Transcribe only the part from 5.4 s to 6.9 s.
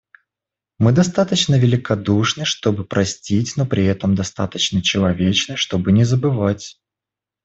чтобы не забывать.